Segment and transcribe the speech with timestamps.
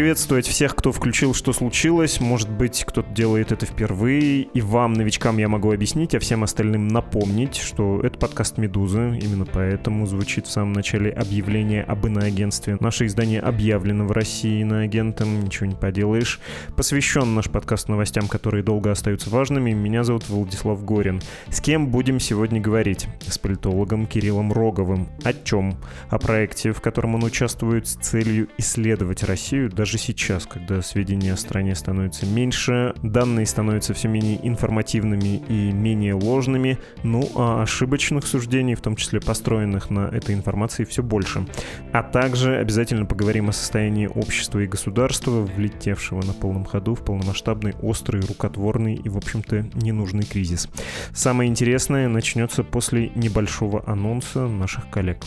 [0.00, 2.20] Приветствовать всех, кто включил «Что случилось?».
[2.20, 4.44] Может быть, кто-то делает это впервые.
[4.44, 9.18] И вам, новичкам, я могу объяснить, а всем остальным напомнить, что это подкаст «Медузы».
[9.22, 12.78] Именно поэтому звучит в самом начале объявление об иноагентстве.
[12.80, 16.40] Наше издание объявлено в России иноагентом, ничего не поделаешь.
[16.76, 19.72] Посвящен наш подкаст новостям, которые долго остаются важными.
[19.72, 21.20] Меня зовут Владислав Горин.
[21.50, 23.06] С кем будем сегодня говорить?
[23.26, 25.10] С политологом Кириллом Роговым.
[25.24, 25.76] О чем?
[26.08, 31.32] О проекте, в котором он участвует с целью исследовать Россию Россию даже сейчас, когда сведения
[31.32, 38.24] о стране становятся меньше, данные становятся все менее информативными и менее ложными, ну а ошибочных
[38.24, 41.44] суждений, в том числе построенных на этой информации, все больше.
[41.92, 47.74] А также обязательно поговорим о состоянии общества и государства, влетевшего на полном ходу в полномасштабный,
[47.82, 50.68] острый, рукотворный и, в общем-то, ненужный кризис.
[51.12, 55.24] Самое интересное начнется после небольшого анонса наших коллег.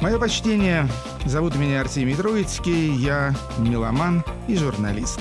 [0.00, 0.86] Мое почтение.
[1.24, 2.94] Зовут меня Артемий Троицкий.
[2.96, 5.20] Я меломан и журналист.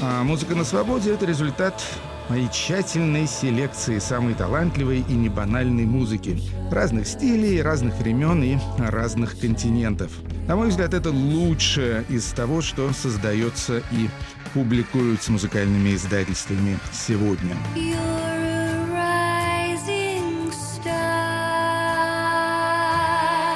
[0.00, 1.82] А музыка на свободе– это результат
[2.28, 6.40] моей тщательной селекции самой талантливой и небанальной музыки.
[6.70, 10.10] Разных стилей, разных времен и разных континентов.
[10.48, 14.08] На мой взгляд, это лучшее из того, что создается и
[14.54, 17.54] публикуется музыкальными издательствами сегодня.
[17.74, 18.35] You're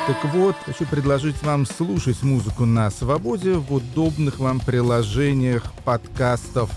[0.06, 6.70] Так вот, хочу предложить вам слушать музыку на свободе в удобных вам приложениях подкастов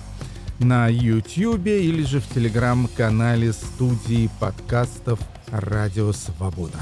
[0.60, 6.78] на YouTube или же в телеграм-канале студии подкастов «Радио Свобода».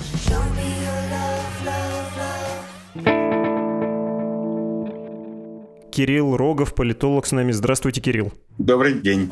[5.92, 7.52] Кирилл Рогов, политолог с нами.
[7.52, 8.34] Здравствуйте, Кирилл.
[8.58, 9.30] Добрый день.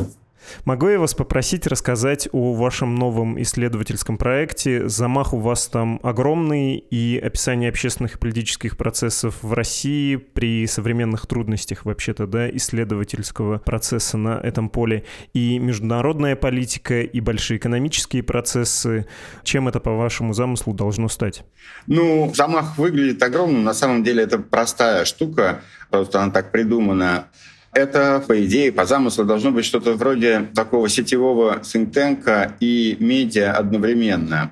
[0.65, 4.87] Могу я вас попросить рассказать о вашем новом исследовательском проекте?
[4.87, 11.27] Замах у вас там огромный, и описание общественных и политических процессов в России при современных
[11.27, 19.07] трудностях вообще-то, да, исследовательского процесса на этом поле, и международная политика, и большие экономические процессы.
[19.43, 21.43] Чем это, по вашему замыслу, должно стать?
[21.87, 23.63] Ну, замах выглядит огромным.
[23.63, 27.27] На самом деле это простая штука, просто она так придумана.
[27.73, 34.51] Это, по идее, по замыслу должно быть что-то вроде такого сетевого синтенка и медиа одновременно.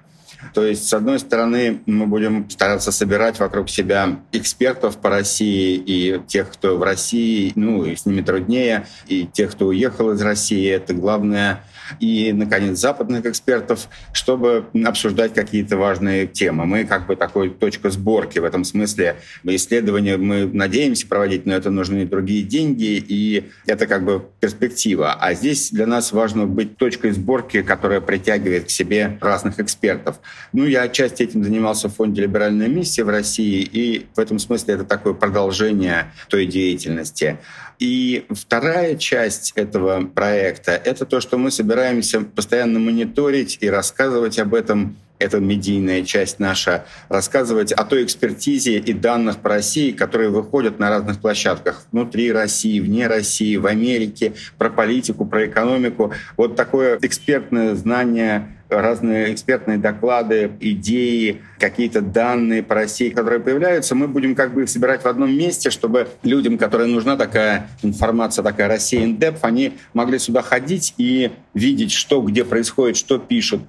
[0.54, 6.22] То есть, с одной стороны, мы будем стараться собирать вокруг себя экспертов по России и
[6.28, 10.70] тех, кто в России, ну, и с ними труднее, и тех, кто уехал из России.
[10.70, 11.64] Это главное
[12.00, 16.66] и, наконец, западных экспертов, чтобы обсуждать какие-то важные темы.
[16.66, 19.18] Мы как бы такой точка сборки в этом смысле.
[19.44, 25.14] Исследования мы надеемся проводить, но это нужны другие деньги, и это как бы перспектива.
[25.14, 30.20] А здесь для нас важно быть точкой сборки, которая притягивает к себе разных экспертов.
[30.54, 34.76] Ну, я отчасти этим занимался в фонде «Либеральная миссия» в России, и в этом смысле
[34.76, 37.38] это такое продолжение той деятельности.
[37.80, 44.56] И вторая часть этого проекта— это то, что мы собираемся постоянно мониторить и рассказывать об
[44.56, 50.80] этом это медийная часть наша, рассказывать о той экспертизе и данных по России, которые выходят
[50.80, 56.14] на разных площадках внутри России, вне России, в Америке, про политику, про экономику.
[56.36, 64.08] Вот такое экспертное знание разные экспертные доклады, идеи, какие-то данные по России, которые появляются, мы
[64.08, 68.68] будем как бы их собирать в одном месте, чтобы людям, которым нужна такая информация, такая
[68.68, 73.62] Россия depth, они могли сюда ходить и видеть, что где происходит, что пишут.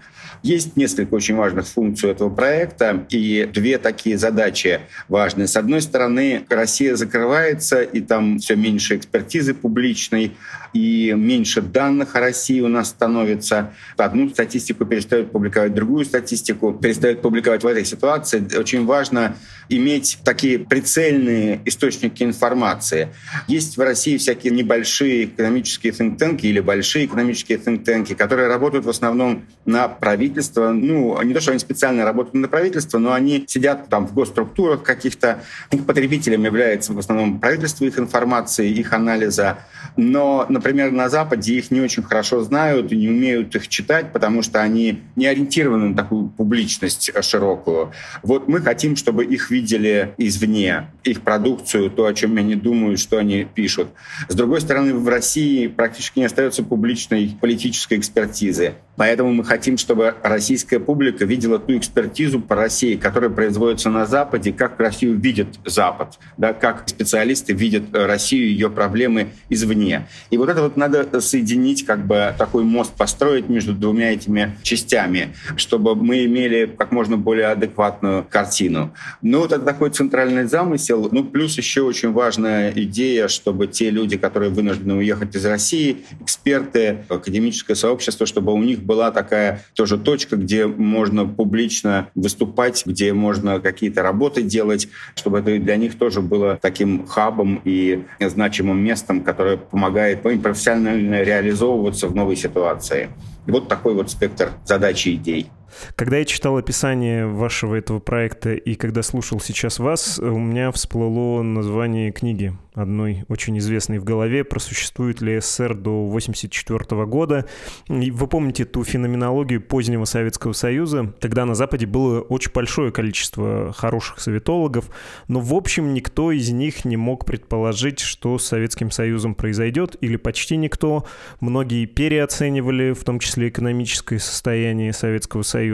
[0.43, 5.47] Есть несколько очень важных функций этого проекта и две такие задачи важные.
[5.47, 10.37] С одной стороны, Россия закрывается, и там все меньше экспертизы публичной,
[10.73, 13.73] и меньше данных о России у нас становится.
[13.97, 18.47] Одну статистику перестают публиковать, другую статистику перестают публиковать в этой ситуации.
[18.57, 19.37] Очень важно
[19.69, 23.09] иметь такие прицельные источники информации.
[23.47, 29.45] Есть в России всякие небольшие экономические think или большие экономические think которые работают в основном
[29.65, 30.28] на правительство.
[30.73, 34.83] Ну, не то, что они специально работают на правительство, но они сидят там в госструктурах
[34.83, 35.43] каких-то.
[35.71, 39.59] Их потребителем является в основном правительство их информации, их анализа.
[39.97, 44.43] Но, например, на Западе их не очень хорошо знают и не умеют их читать, потому
[44.43, 47.93] что они не ориентированы на такую публичность широкую.
[48.23, 53.19] Вот мы хотим, чтобы их видели извне, их продукцию, то, о чем они думают, что
[53.19, 53.89] они пишут.
[54.29, 58.75] С другой стороны, в России практически не остается публичной политической экспертизы.
[58.97, 64.53] Поэтому мы хотим, чтобы российская публика видела ту экспертизу по России, которая производится на Западе,
[64.53, 70.07] как Россию видит Запад, да, как специалисты видят Россию, ее проблемы извне.
[70.31, 75.35] И вот это вот надо соединить, как бы такой мост построить между двумя этими частями,
[75.57, 78.95] чтобы мы имели как можно более адекватную картину.
[79.23, 81.09] Ну, вот это такой центральный замысел.
[81.11, 87.05] Ну, плюс еще очень важная идея, чтобы те люди, которые вынуждены уехать из России, эксперты,
[87.09, 93.61] академическое сообщество, чтобы у них была такая тоже точка, где можно публично выступать, где можно
[93.61, 99.59] какие-то работы делать, чтобы это для них тоже было таким хабом и значимым местом, которое
[99.59, 103.11] помогает им профессионально реализовываться в новой ситуации.
[103.45, 105.51] И вот такой вот спектр задач и идей.
[105.97, 111.43] Когда я читал описание вашего этого проекта и когда слушал сейчас вас, у меня всплыло
[111.43, 117.47] название книги одной очень известной в голове про ли СССР до 1984 года.
[117.89, 121.13] И вы помните ту феноменологию позднего Советского Союза?
[121.21, 124.91] Тогда на Западе было очень большое количество хороших советологов,
[125.27, 130.17] но в общем никто из них не мог предположить, что с Советским Союзом произойдет, или
[130.17, 131.05] почти никто.
[131.41, 135.68] Многие переоценивали, в том числе экономическое состояние Советского Союза.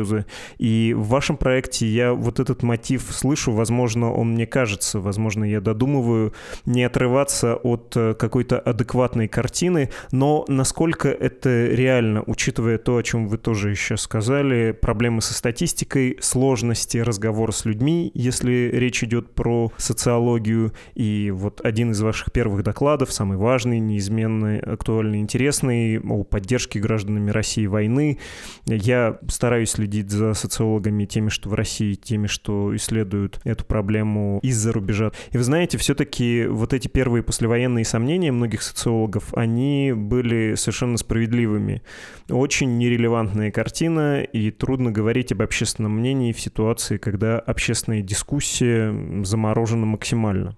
[0.58, 5.60] И в вашем проекте я вот этот мотив слышу, возможно, он мне кажется, возможно, я
[5.60, 6.32] додумываю,
[6.66, 13.28] не отрываться от э, какой-то адекватной картины, но насколько это реально, учитывая то, о чем
[13.28, 19.72] вы тоже еще сказали, проблемы со статистикой, сложности разговора с людьми, если речь идет про
[19.76, 26.80] социологию, и вот один из ваших первых докладов, самый важный, неизменный, актуальный, интересный, о поддержке
[26.80, 28.18] гражданами России войны.
[28.66, 34.72] Я стараюсь следить за социологами, теми, что в России, теми, что исследуют эту проблему из-за
[34.72, 35.10] рубежа.
[35.32, 41.82] И вы знаете, все-таки вот эти первые послевоенные сомнения многих социологов, они были совершенно справедливыми.
[42.30, 48.94] Очень нерелевантная картина, и трудно говорить об общественном мнении в ситуации, когда общественная дискуссия
[49.24, 50.56] заморожена максимально.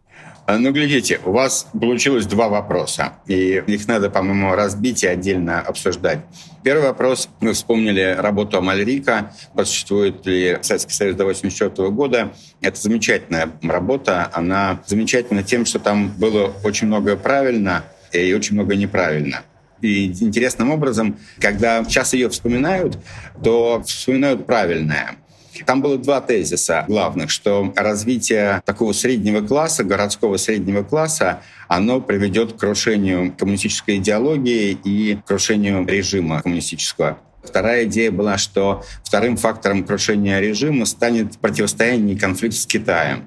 [0.48, 5.60] А, ну, глядите, у вас получилось два вопроса, и их надо, по-моему, разбить и отдельно
[5.60, 6.20] обсуждать.
[6.62, 9.32] Первый вопрос, мы вспомнили работу Амальрика,
[9.64, 12.32] существует ли Советский Союз до 1984 года.
[12.60, 18.76] Это замечательная работа, она замечательна тем, что там было очень многое правильно и очень многое
[18.76, 19.42] неправильно.
[19.80, 22.98] И интересным образом, когда сейчас ее вспоминают,
[23.42, 25.16] то вспоминают правильное.
[25.64, 32.54] Там было два тезиса главных, что развитие такого среднего класса, городского среднего класса, оно приведет
[32.54, 37.18] к крушению коммунистической идеологии и крушению режима коммунистического.
[37.42, 43.24] Вторая идея была, что вторым фактором крушения режима станет противостояние и конфликт с Китаем.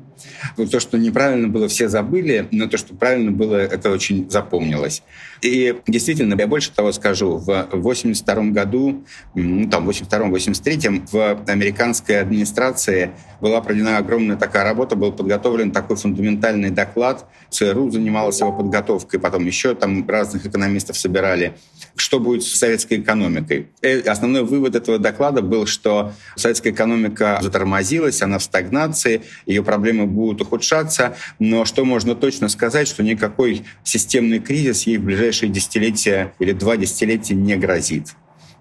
[0.57, 5.03] Ну, то, что неправильно было, все забыли, но то, что правильно было, это очень запомнилось.
[5.41, 9.03] И действительно, я больше того скажу, в 82 году,
[9.35, 15.95] ну, там, в 82-83 в американской администрации была проведена огромная такая работа, был подготовлен такой
[15.95, 17.25] фундаментальный доклад.
[17.49, 21.53] ЦРУ занималась его подготовкой, потом еще там разных экономистов собирали.
[21.95, 23.69] Что будет с советской экономикой?
[23.81, 30.05] И основной вывод этого доклада был, что советская экономика затормозилась, она в стагнации, ее проблемы
[30.09, 36.33] будут ухудшаться, но что можно точно сказать, что никакой системный кризис ей в ближайшие десятилетия
[36.39, 38.15] или два десятилетия не грозит.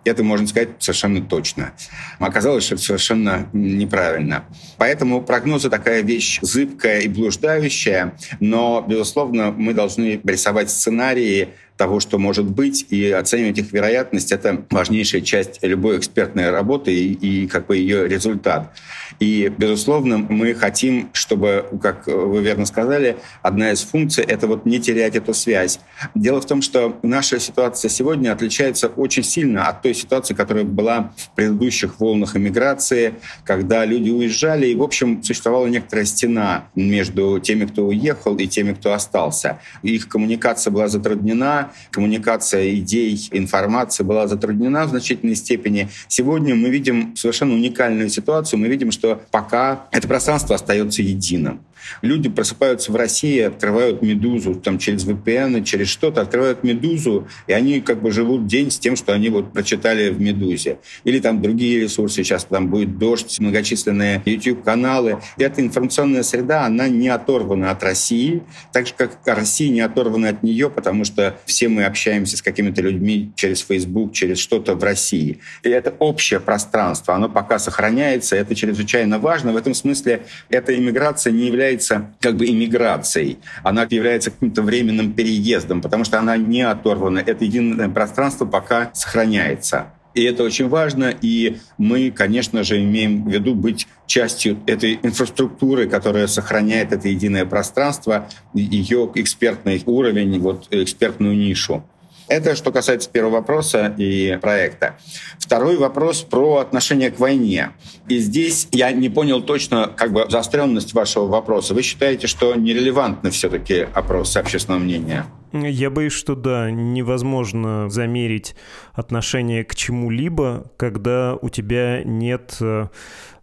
[0.04, 1.72] Это можно сказать совершенно точно.
[2.18, 4.44] Оказалось, что это совершенно неправильно.
[4.76, 12.18] Поэтому прогнозы такая вещь зыбкая и блуждающая, но, безусловно, мы должны рисовать сценарии того, что
[12.18, 17.66] может быть, и оценивать их вероятность— это важнейшая часть любой экспертной работы и, и как
[17.66, 18.74] бы ее результат.
[19.20, 24.80] И, безусловно, мы хотим, чтобы, как вы верно сказали, одна из функций— это вот не
[24.80, 25.78] терять эту связь.
[26.14, 31.12] Дело в том, что наша ситуация сегодня отличается очень сильно от той ситуации, которая была
[31.16, 37.66] в предыдущих волнах эмиграции, когда люди уезжали, и, в общем, существовала некоторая стена между теми,
[37.66, 39.60] кто уехал, и теми, кто остался.
[39.82, 45.88] Их коммуникация была затруднена, коммуникация идей, информации была затруднена в значительной степени.
[46.08, 48.58] Сегодня мы видим совершенно уникальную ситуацию.
[48.58, 51.60] Мы видим, что пока это пространство остается единым.
[52.02, 57.80] Люди просыпаются в России, открывают «Медузу» там, через VPN, через что-то, открывают «Медузу», и они
[57.80, 60.78] как бы живут день с тем, что они вот прочитали в «Медузе».
[61.04, 65.20] Или там другие ресурсы, сейчас там будет «Дождь», многочисленные YouTube-каналы.
[65.36, 68.42] И эта информационная среда, она не оторвана от России,
[68.72, 72.82] так же, как Россия не оторвана от нее, потому что все мы общаемся с какими-то
[72.82, 75.40] людьми через Facebook, через что-то в России.
[75.62, 79.52] И это общее пространство, оно пока сохраняется, это чрезвычайно важно.
[79.52, 81.77] В этом смысле эта иммиграция не является
[82.20, 87.18] как бы иммиграцией, она является каким-то временным переездом, потому что она не оторвана.
[87.18, 89.92] Это единое пространство пока сохраняется.
[90.14, 95.86] И это очень важно, и мы, конечно же, имеем в виду быть частью этой инфраструктуры,
[95.88, 101.84] которая сохраняет это единое пространство, ее экспертный уровень, вот экспертную нишу.
[102.28, 104.96] Это что касается первого вопроса и проекта.
[105.38, 107.70] Второй вопрос про отношение к войне.
[108.06, 111.74] И здесь я не понял точно как бы заостренность вашего вопроса.
[111.74, 115.26] Вы считаете, что нерелевантны все-таки опросы общественного мнения?
[115.52, 118.54] Я боюсь, что да, невозможно замерить
[118.92, 122.88] отношение к чему-либо, когда у тебя нет э,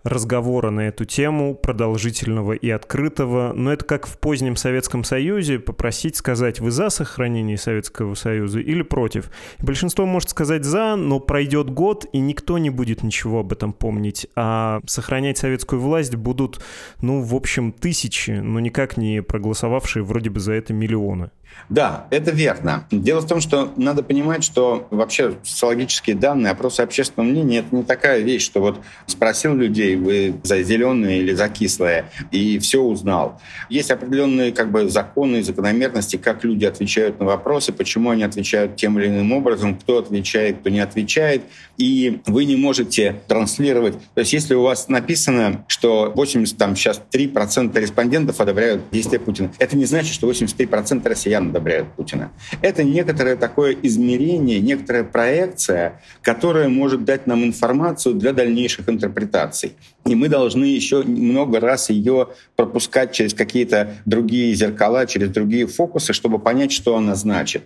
[0.05, 3.53] разговора на эту тему, продолжительного и открытого.
[3.53, 8.83] Но это как в позднем Советском Союзе попросить сказать, вы за сохранение Советского Союза или
[8.83, 9.31] против.
[9.59, 14.27] Большинство может сказать за, но пройдет год, и никто не будет ничего об этом помнить.
[14.35, 16.63] А сохранять советскую власть будут,
[17.01, 21.31] ну, в общем, тысячи, но никак не проголосовавшие вроде бы за это миллионы.
[21.69, 22.85] Да, это верно.
[22.91, 27.83] Дело в том, что надо понимать, что вообще социологические данные, опросы общественного мнения— это не
[27.83, 33.41] такая вещь, что вот спросил людей, вы за зеленые или за кислое, и все узнал.
[33.69, 38.75] Есть определенные как бы законы и закономерности, как люди отвечают на вопросы, почему они отвечают
[38.75, 41.43] тем или иным образом, кто отвечает, кто не отвечает,
[41.77, 43.95] и вы не можете транслировать.
[44.13, 49.51] То есть если у вас написано, что 80, там сейчас 3% респондентов одобряют действия Путина,
[49.57, 52.31] это не значит, что 83% россиян россиян одобряют Путина.
[52.61, 59.73] Это некоторое такое измерение, некоторая проекция, которая может дать нам информацию для дальнейших интерпретаций.
[60.05, 66.13] И мы должны еще много раз ее пропускать через какие-то другие зеркала, через другие фокусы,
[66.13, 67.63] чтобы понять, что она значит.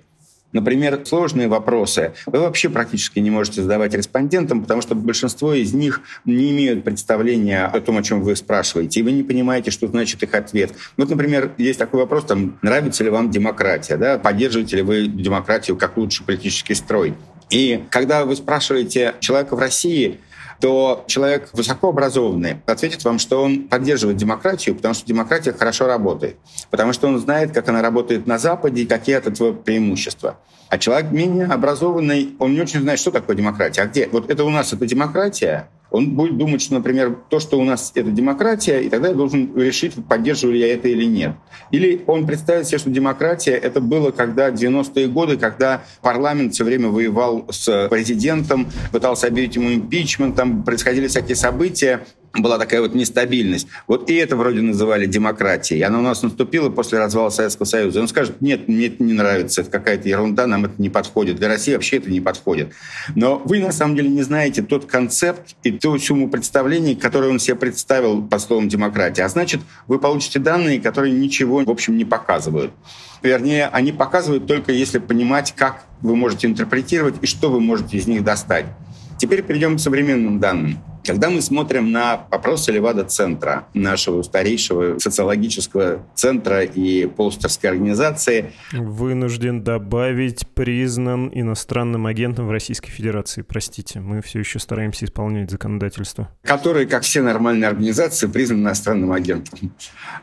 [0.52, 6.02] Например, сложные вопросы вы вообще практически не можете задавать респондентам, потому что большинство из них
[6.26, 10.24] не имеют представления о том, о чем вы спрашиваете, и вы не понимаете, что значит
[10.24, 10.72] их ответ.
[10.98, 14.18] Вот, например, есть такой вопрос, там, нравится ли вам демократия, да?
[14.18, 17.14] поддерживаете ли вы демократию как лучший политический строй.
[17.50, 20.20] И когда вы спрашиваете человека в России,
[20.60, 26.38] то человек высокообразованный ответит вам, что он поддерживает демократию, потому что демократия хорошо работает,
[26.70, 30.38] потому что он знает, как она работает на Западе и какие от этого преимущества.
[30.70, 33.82] А человек менее образованный, он не очень знает, что такое демократия.
[33.82, 34.08] А где?
[34.12, 37.92] Вот это у нас это демократия, он будет думать, что, например, то, что у нас
[37.96, 41.36] это демократия, и тогда я должен решить, поддерживаю ли я это или нет.
[41.72, 46.90] Или он представит себе, что демократия это было когда 90-е годы, когда парламент все время
[46.90, 52.02] воевал с президентом, пытался объявить ему импичмент, там происходили всякие события,
[52.34, 53.68] была такая вот нестабильность.
[53.88, 55.82] Вот и это вроде называли демократией.
[55.82, 58.02] Она у нас наступила после развала Советского Союза.
[58.02, 61.38] Он скажет, нет, мне это не нравится, это какая-то ерунда, нам это не подходит.
[61.38, 62.72] Для России вообще это не подходит.
[63.16, 67.40] Но вы на самом деле не знаете тот концепт и ту сумму представлений, которые он
[67.40, 69.24] себе представил под словом демократия.
[69.24, 72.72] А значит, вы получите данные, которые ничего, в общем, не показывают.
[73.22, 78.08] Вернее, они показывают только если понимать, как вы можете интерпретировать и что вы можете из
[78.08, 78.66] них достать.
[79.18, 80.80] Теперь перейдем к современным данным.
[81.04, 88.52] Когда мы смотрим на опросы Левада-центра, нашего старейшего социологического центра и полстерской организации...
[88.72, 93.42] Вынужден добавить, признан иностранным агентом в Российской Федерации.
[93.42, 96.30] Простите, мы все еще стараемся исполнять законодательство.
[96.44, 99.74] Который, как все нормальные организации, признан иностранным агентом.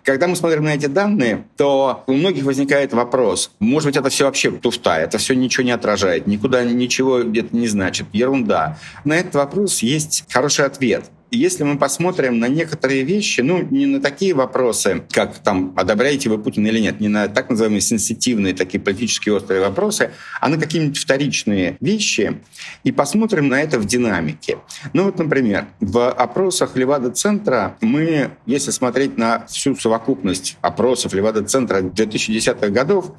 [0.05, 4.25] Когда мы смотрим на эти данные, то у многих возникает вопрос, может быть, это все
[4.25, 8.79] вообще туфта, это все ничего не отражает, никуда ничего это не значит, ерунда.
[9.05, 11.05] На этот вопрос есть хорошая ответ.
[11.33, 16.39] Если мы посмотрим на некоторые вещи, ну, не на такие вопросы, как там, одобряете вы
[16.39, 20.97] Путина или нет, не на так называемые сенситивные, такие политически острые вопросы, а на какие-нибудь
[20.97, 22.41] вторичные вещи,
[22.85, 24.59] и посмотрим на это в динамике.
[24.93, 32.69] Ну вот, например, в опросах Левада-центра мы, если смотреть на всю совокупность опросов Левада-центра 2010-х
[32.69, 33.13] годов,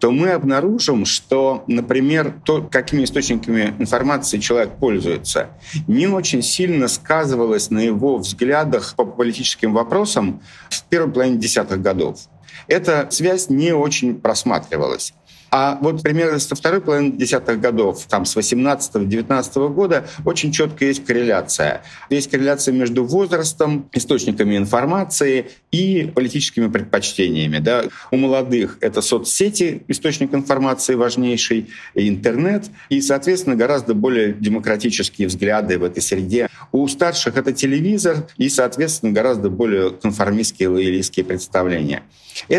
[0.00, 5.50] то мы обнаружим, что, например, то, какими источниками информации человек пользуется,
[5.86, 10.40] не очень сильно сказывалось на его взглядах по политическим вопросам
[10.70, 12.29] в первой половине десятых годов.
[12.70, 15.12] Эта связь не очень просматривалась.
[15.50, 21.04] А вот примерно со второй половины десятых годов, там с 18-19 года, очень четко есть
[21.04, 21.82] корреляция.
[22.08, 27.58] Есть корреляция между возрастом, источниками информации и политическими предпочтениями.
[27.58, 27.84] Да.
[28.12, 35.78] У молодых это соцсети, источник информации важнейший, и интернет, и, соответственно, гораздо более демократические взгляды
[35.78, 36.48] в этой среде.
[36.70, 42.04] У старших это телевизор и, соответственно, гораздо более конформистские, лоялистские представления.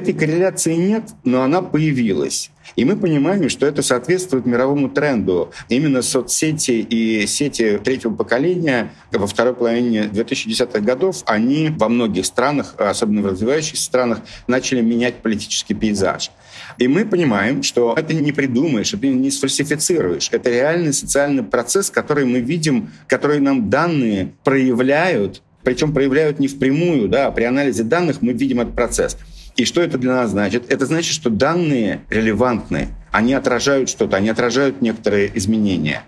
[0.02, 2.50] Этой корреляции нет, но она появилась.
[2.76, 5.52] И мы понимаем, что это соответствует мировому тренду.
[5.70, 12.74] Именно соцсети и сети третьего поколения во второй половине 2010-х годов, они во многих странах,
[12.80, 16.32] особенно в развивающихся странах, начали менять политический пейзаж.
[16.80, 20.30] И мы понимаем, что это не придумаешь, это не сфальсифицируешь.
[20.32, 27.08] Это реальный социальный процесс, который мы видим, который нам данные проявляют, причем проявляют не впрямую,
[27.08, 29.16] да, а при анализе данных мы видим этот процесс.
[29.56, 30.72] И что это для нас значит?
[30.72, 36.04] Это значит, что данные релевантны, они отражают что-то, они отражают некоторые изменения.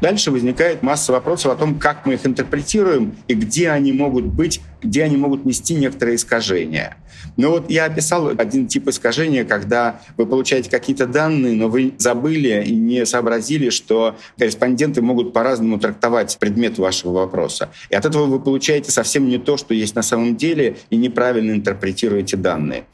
[0.00, 4.60] Дальше возникает масса вопросов о том, как мы их интерпретируем и где они могут быть,
[4.82, 6.96] где они могут нести некоторые искажения.
[7.36, 12.64] Но вот я описал один тип искажения, когда вы получаете какие-то данные, но вы забыли
[12.64, 17.70] и не сообразили, что корреспонденты могут по-разному трактовать предмет вашего вопроса.
[17.90, 21.52] И от этого вы получаете совсем не то, что есть на самом деле, и неправильно
[21.52, 22.84] интерпретируете данные.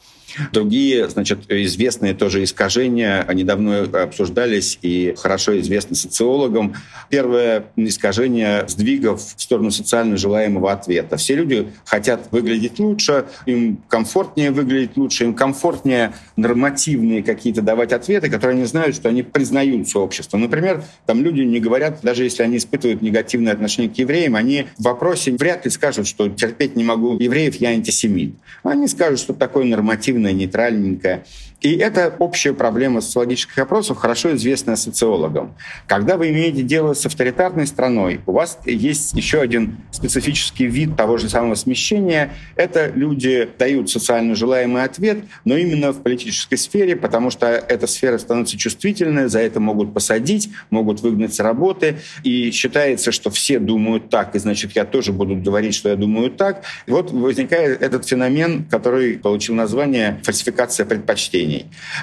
[0.53, 6.75] Другие, значит, известные тоже искажения, они давно обсуждались и хорошо известны социологам.
[7.11, 11.17] Первое искажение сдвигов в сторону социально желаемого ответа.
[11.17, 18.31] Все люди хотят выглядеть лучше, им комфортнее выглядеть лучше, им комфортнее нормативные какие-то давать ответы,
[18.31, 20.37] которые они знают, что они признают сообщество.
[20.39, 24.85] Например, там люди не говорят, даже если они испытывают негативное отношение к евреям, они в
[24.85, 28.35] вопросе вряд ли скажут, что терпеть не могу евреев, я антисемит.
[28.63, 31.25] Они скажут, что такое нормативное объективная, нейтральненькая.
[31.63, 35.55] И это общая проблема социологических опросов, хорошо известная социологам.
[35.87, 41.19] Когда вы имеете дело с авторитарной страной, у вас есть еще один специфический вид того
[41.19, 42.33] же самого смещения.
[42.57, 48.19] Это люди дают социально желаемый ответ, но именно в политической сфере, потому что эта сфера
[48.19, 54.11] становится чувствительной, за это могут посадить, могут выгнать с работы, и считается, что все думают
[54.11, 56.65] так, и значит, я тоже буду говорить, что я думаю так.
[56.87, 61.52] И вот возникает этот феномен, который получил название фальсификация предпочтений.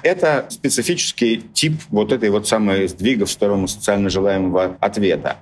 [0.03, 5.37] Это специфический тип вот этой вот самой сдвига в сторону социально желаемого ответа.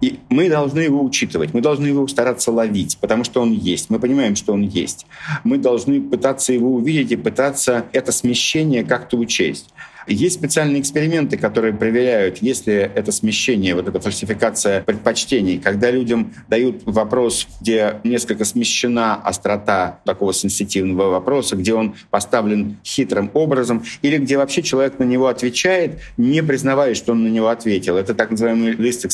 [0.00, 3.90] И мы должны его учитывать, мы должны его стараться ловить, потому что он есть.
[3.90, 5.06] Мы понимаем, что он есть.
[5.44, 9.70] Мы должны пытаться его увидеть и пытаться это смещение как-то учесть.
[10.06, 16.82] Есть специальные эксперименты, которые проверяют, если это смещение, вот эта фальсификация предпочтений, когда людям дают
[16.84, 24.36] вопрос, где несколько смещена острота такого сенситивного вопроса, где он поставлен хитрым образом, или где
[24.36, 27.96] вообще человек на него отвечает, не признавая, что он на него ответил.
[27.96, 29.08] Это так называемый list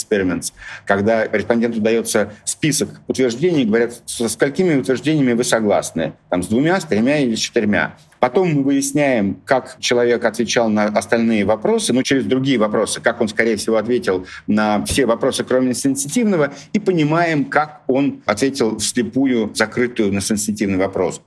[0.86, 6.84] когда респонденту дается список утверждений, говорят, со сколькими утверждениями вы согласны, там, с двумя, с
[6.84, 7.96] тремя или с четырьмя.
[8.18, 13.28] Потом мы выясняем, как человек отвечал на остальные вопросы, ну, через другие вопросы, как он,
[13.28, 20.12] скорее всего, ответил на все вопросы, кроме сенситивного, и понимаем, как он ответил вслепую закрытую
[20.12, 21.22] на сенситивный вопрос.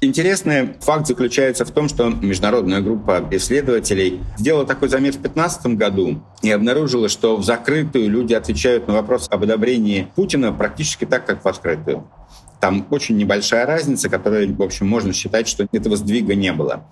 [0.00, 6.22] Интересный факт заключается в том, что международная группа исследователей сделала такой замер в 2015 году
[6.40, 11.44] и обнаружила, что в закрытую люди отвечают на вопрос об одобрении Путина практически так, как
[11.44, 12.08] в открытую.
[12.60, 16.86] Там очень небольшая разница, которая, в общем, можно считать, что этого сдвига не было.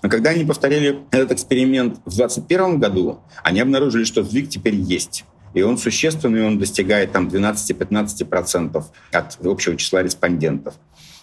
[0.00, 5.24] Но когда они повторили этот эксперимент в 2021 году, они обнаружили, что сдвиг теперь есть.
[5.54, 10.74] И он существенный, он достигает там 12-15% от общего числа респондентов.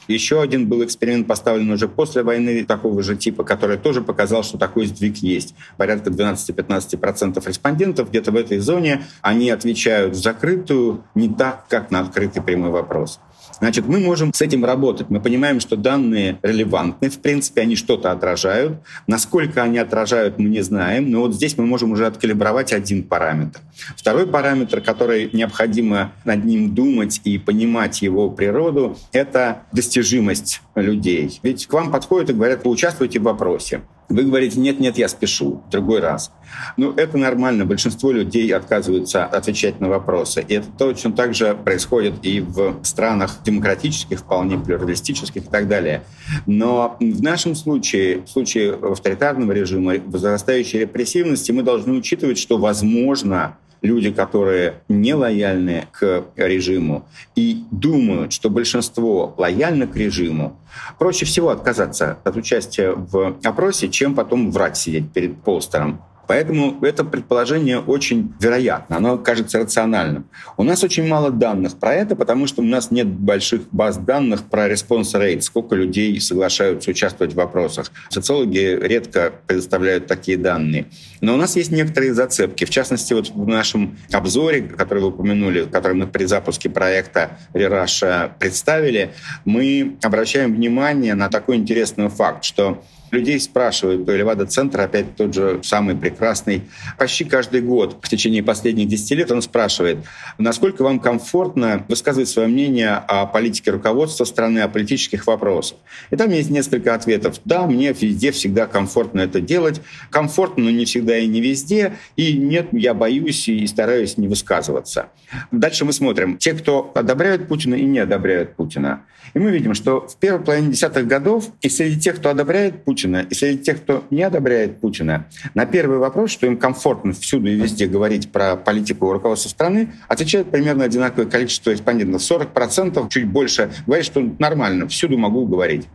[0.10, 4.58] Еще один был эксперимент поставлен уже после войны такого же типа, который тоже показал, что
[4.58, 5.54] такой сдвиг есть.
[5.78, 12.42] Порядка 12-15% респондентов где-то в этой зоне, они отвечают закрытую не так, как на открытый
[12.42, 13.20] прямой вопрос.
[13.60, 15.10] Значит, мы можем с этим работать.
[15.10, 18.80] Мы понимаем, что данные релевантны, в принципе, они что-то отражают.
[19.08, 23.60] Насколько они отражают, мы не знаем, но вот здесь мы можем уже откалибровать один параметр.
[23.96, 31.40] Второй параметр, который необходимо над ним думать и понимать его природу, это достижимость людей.
[31.44, 33.82] Ведь к вам подходят и говорят, поучаствуйте в вопросе.
[34.10, 36.32] Вы говорите, нет, нет, я спешу, в другой раз.
[36.78, 37.66] Ну, это нормально.
[37.66, 40.44] Большинство людей отказываются отвечать на вопросы.
[40.48, 46.04] И это точно так же происходит и в странах демократических, вполне плюралистических и так далее.
[46.48, 53.58] Но в нашем случае, в случае авторитарного режима, возрастающей репрессивности, мы должны учитывать, что, возможно,
[53.82, 60.60] люди, которые не лояльны к режиму и думают, что большинство лояльно к режиму,
[60.98, 66.02] проще всего отказаться от участия в опросе, чем потом врать сидеть перед постером.
[66.30, 70.30] Поэтому это предположение очень вероятно, оно кажется рациональным.
[70.58, 74.44] У нас очень мало данных про это, потому что у нас нет больших баз данных
[74.44, 77.92] про response rate, сколько людей соглашаются участвовать в вопросах.
[78.10, 80.86] Социологи редко предоставляют такие данные.
[81.20, 82.64] Но у нас есть некоторые зацепки.
[82.64, 88.36] В частности, вот в нашем обзоре, который вы упомянули, который мы при запуске проекта Рераша
[88.38, 89.16] представили,
[89.46, 95.60] мы обращаем внимание на такой интересный факт, что Людей спрашивают по Левада-центр, опять тот же
[95.64, 96.64] самый прекрасный,
[96.98, 99.98] почти каждый год в течение последних 10 лет он спрашивает,
[100.38, 105.78] насколько вам комфортно высказывать свое мнение о политике руководства страны, о политических вопросах.
[106.12, 107.40] И там есть несколько ответов.
[107.46, 109.82] Да, мне везде всегда комфортно это делать.
[110.10, 111.94] Комфортно, но не всегда и не везде.
[112.16, 115.10] И нет, я боюсь и стараюсь не высказываться.
[115.52, 116.38] Дальше мы смотрим.
[116.38, 119.04] Те, кто одобряют Путина и не одобряют Путина.
[119.34, 122.99] И мы видим, что в первой половине десятых годов и среди тех, кто одобряет Путина,
[123.08, 127.56] и среди тех, кто не одобряет Путина, на первый вопрос, что им комфортно всюду и
[127.56, 132.22] везде говорить про политику руководства страны, отвечает примерно одинаковое количество респондентов.
[132.22, 135.88] 40%, чуть больше, говорят, что нормально, всюду могу говорить.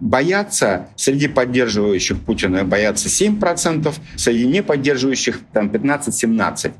[0.00, 6.72] Боятся среди поддерживающих Путина боятся 7%, среди не поддерживающих там 15-17%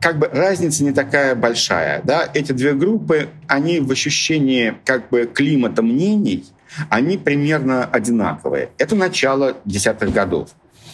[0.00, 2.02] как бы разница не такая большая.
[2.02, 2.28] Да?
[2.34, 6.44] Эти две группы, они в ощущении как бы климата мнений,
[6.88, 8.70] они примерно одинаковые.
[8.78, 10.50] Это начало десятых годов.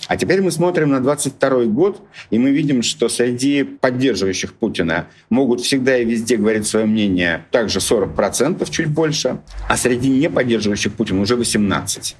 [0.08, 5.60] А теперь мы смотрим на 22 год, и мы видим, что среди поддерживающих Путина могут
[5.60, 11.20] всегда и везде говорить свое мнение также 40%, чуть больше, а среди не поддерживающих Путина
[11.20, 12.14] уже 18%.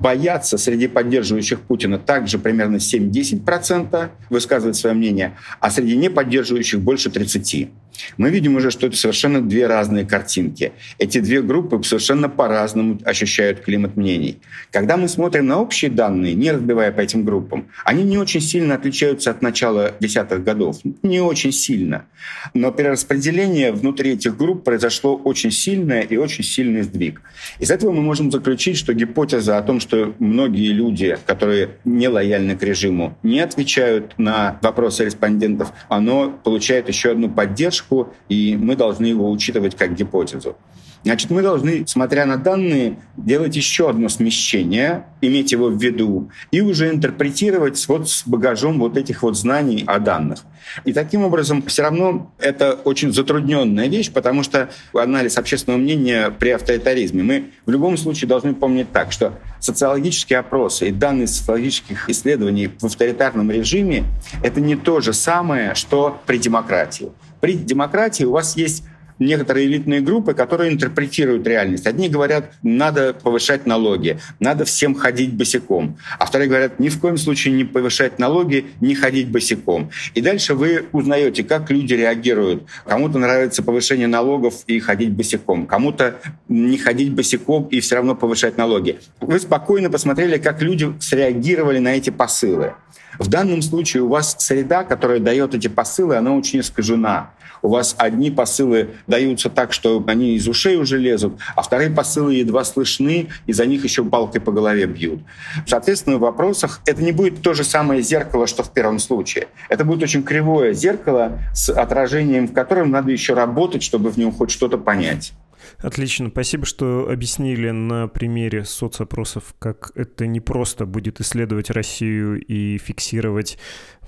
[0.00, 7.08] Боятся среди поддерживающих Путина также примерно 7-10% высказывать свое мнение, а среди не поддерживающих больше
[7.08, 7.68] 30%.
[8.16, 10.72] Мы видим уже, что это совершенно две разные картинки.
[10.98, 14.38] Эти две группы совершенно по-разному ощущают климат мнений.
[14.70, 18.74] Когда мы смотрим на общие данные, не разбивая по этим группам, они не очень сильно
[18.74, 20.78] отличаются от начала десятых годов.
[21.02, 22.06] Не очень сильно.
[22.52, 27.22] Но перераспределение внутри этих групп произошло очень сильное и очень сильный сдвиг.
[27.58, 32.56] Из этого мы можем заключить, что гипотеза о том, что многие люди, которые не лояльны
[32.56, 39.06] к режиму, не отвечают на вопросы респондентов, оно получает еще одну поддержку, и мы должны
[39.06, 40.56] его учитывать как гипотезу.
[41.04, 46.62] Значит, мы должны, смотря на данные, делать еще одно смещение, иметь его в виду, и
[46.62, 50.40] уже интерпретировать вот с багажом вот этих вот знаний о данных.
[50.86, 56.50] И таким образом все равно это очень затрудненная вещь, потому что анализ общественного мнения при
[56.50, 57.22] авторитаризме.
[57.22, 62.84] Мы в любом случае должны помнить так, что социологические опросы и данные социологических исследований в
[62.86, 64.04] авторитарном режиме—
[64.42, 67.12] это не то же самое, что при демократии.
[67.40, 68.84] При демократии у вас есть
[69.18, 71.86] некоторые элитные группы, которые интерпретируют реальность.
[71.86, 75.96] Одни говорят, надо повышать налоги, надо всем ходить босиком.
[76.18, 79.90] А вторые говорят, ни в коем случае не повышать налоги, не ходить босиком.
[80.14, 82.64] И дальше вы узнаете, как люди реагируют.
[82.86, 86.16] Кому-то нравится повышение налогов и ходить босиком, кому-то
[86.48, 88.98] не ходить босиком и все равно повышать налоги.
[89.20, 92.74] Вы спокойно посмотрели, как люди среагировали на эти посылы.
[93.18, 97.30] В данном случае у вас среда, которая дает эти посылы, она очень искажена
[97.64, 102.34] у вас одни посылы даются так, что они из ушей уже лезут, а вторые посылы
[102.34, 105.22] едва слышны, и за них еще палкой по голове бьют.
[105.66, 109.48] Соответственно, в вопросах это не будет то же самое зеркало, что в первом случае.
[109.70, 114.30] Это будет очень кривое зеркало с отражением, в котором надо еще работать, чтобы в нем
[114.30, 115.32] хоть что-то понять.
[115.78, 122.76] Отлично, спасибо, что объяснили на примере соцопросов, как это не просто будет исследовать Россию и
[122.76, 123.58] фиксировать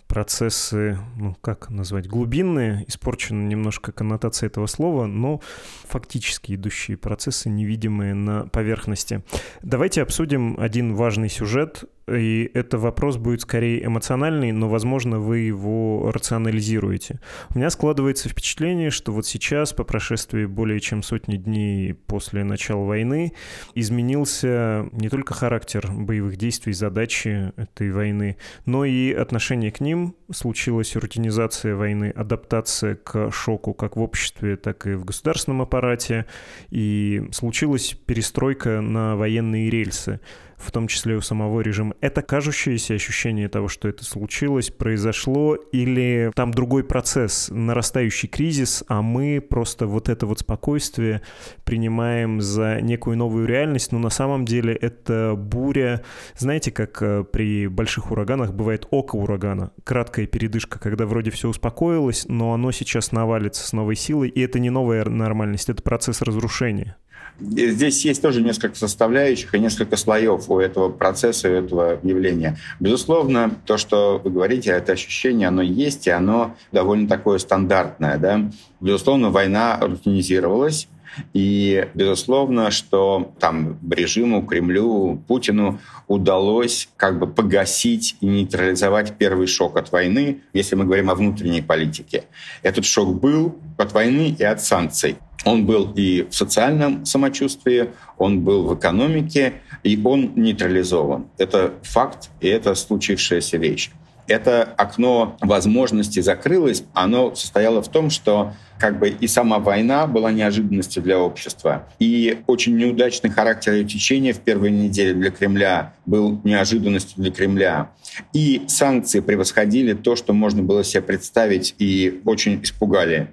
[0.09, 5.41] процессы, ну, как назвать, глубинные, испорчена немножко коннотация этого слова, но
[5.89, 9.23] фактически идущие процессы, невидимые на поверхности.
[9.63, 16.13] Давайте обсудим один важный сюжет, и это вопрос будет скорее эмоциональный, но, возможно, вы его
[16.13, 17.21] рационализируете.
[17.55, 22.85] У меня складывается впечатление, что вот сейчас, по прошествии более чем сотни дней после начала
[22.85, 23.33] войны,
[23.75, 30.15] изменился не только характер боевых действий, задачи этой войны, но и отношение к ним.
[30.33, 36.27] Случилась рутинизация войны, адаптация к шоку как в обществе, так и в государственном аппарате,
[36.71, 40.21] и случилась перестройка на военные рельсы.
[40.57, 41.95] В том числе у самого режима.
[42.01, 49.03] Это кажущееся ощущение того, что это случилось, произошло, или там другой процесс, нарастающий кризис, а
[49.03, 51.23] мы просто вот это вот спокойствие
[51.65, 56.03] принимаем за некую новую реальность, но на самом деле это буря,
[56.37, 62.27] знаете, как э, при больших ураганах бывает око урагана, краткая передышка, когда вроде все успокоилось,
[62.29, 66.97] но оно сейчас навалится с новой силой, и это не новая нормальность, это процесс разрушения.
[67.39, 72.57] Здесь есть тоже несколько составляющих и несколько слоев у этого процесса, у этого явления.
[72.81, 78.17] Безусловно, то, что вы говорите, это ощущение, оно есть, и оно довольно такое стандартное.
[78.17, 78.51] Да?
[78.81, 80.89] Безусловно, война рутинизировалась,
[81.33, 89.77] и, безусловно, что там режиму, Кремлю, Путину удалось как бы погасить и нейтрализовать первый шок
[89.77, 92.25] от войны, если мы говорим о внутренней политике.
[92.63, 95.17] Этот шок был от войны и от санкций.
[95.45, 101.27] Он был и в социальном самочувствии, он был в экономике, и он нейтрализован.
[101.39, 103.91] Это факт, и это случившаяся вещь.
[104.29, 106.85] Это окно возможностей закрылось.
[106.95, 111.89] Оно состояло в том, что как бы и сама война была неожиданностью для общества.
[111.99, 117.91] И очень неудачный характер ее течения в первой неделе для Кремля был неожиданностью для Кремля.
[118.33, 123.31] И санкции превосходили то, что можно было себе представить, и очень испугали.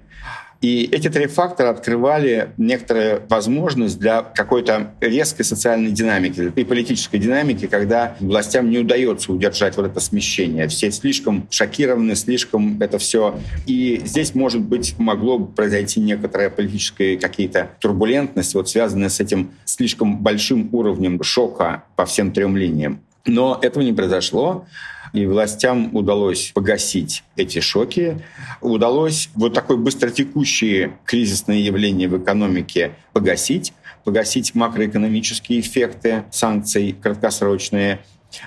[0.64, 7.66] И эти три фактора открывали некоторую возможность для какой-то резкой социальной динамики и политической динамики,
[7.66, 10.66] когда властям не удается удержать вот это смещение.
[10.68, 13.38] Все слишком шокированы, слишком это все.
[13.66, 20.20] И здесь, может быть, могло произойти некоторая политическая какие-то турбулентность, вот связанная с этим слишком
[20.20, 23.00] большим уровнем шока по всем трем линиям.
[23.26, 24.64] Но этого не произошло
[25.14, 28.20] и властям удалось погасить эти шоки.
[28.60, 33.72] Удалось вот такое быстротекущее кризисное явление в экономике погасить,
[34.04, 38.00] погасить макроэкономические эффекты санкций краткосрочные.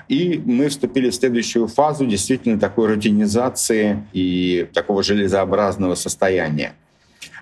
[0.10, 6.74] И мы вступили в следующую фазу действительно такой рутинизации и такого железообразного состояния.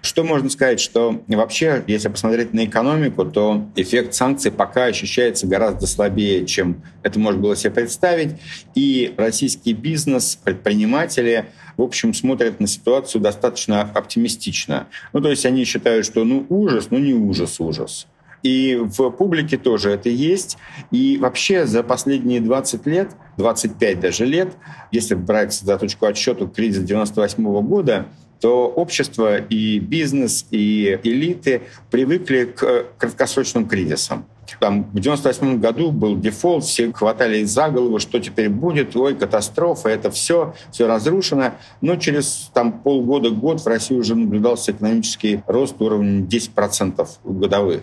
[0.06, 5.88] Что можно сказать, что вообще, если посмотреть на экономику, то эффект санкций пока ощущается гораздо
[5.88, 8.36] слабее, чем это можно было себе представить.
[8.76, 14.88] И российский бизнес, предприниматели, в общем, смотрят на ситуацию достаточно оптимистично.
[15.12, 18.06] Ну, то есть они считают, что ну ужас, ну не ужас, ужас.
[18.44, 20.60] И в публике тоже это есть.
[20.92, 24.54] И вообще за последние 20 лет, 25 даже лет,
[24.92, 28.06] если брать за точку отсчета кризис 98 года,
[28.46, 34.28] то общество и бизнес, и элиты привыкли к краткосрочным кризисам.
[34.60, 39.90] Там в 98 году был дефолт, все хватали за голову, что теперь будет, ой, катастрофа,
[39.90, 41.54] это все, все разрушено.
[41.82, 47.82] Но через там, полгода-год в России уже наблюдался экономический рост уровня 10% годовых.